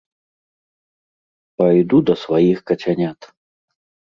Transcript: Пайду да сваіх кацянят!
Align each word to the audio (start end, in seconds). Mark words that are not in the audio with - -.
Пайду 1.63 1.99
да 2.07 2.15
сваіх 2.25 2.59
кацянят! 2.73 3.19